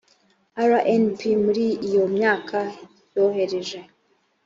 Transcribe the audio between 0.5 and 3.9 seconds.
rnp muri iyo myaka yohereje